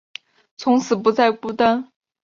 [0.57, 1.91] 从此不再孤单